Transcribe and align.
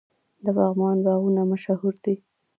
د 0.43 0.45
پغمان 0.57 0.97
باغونه 1.05 1.41
مشهور 1.51 1.93
دي. 2.03 2.15